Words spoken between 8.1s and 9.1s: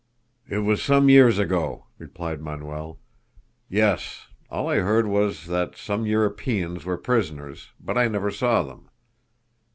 saw them."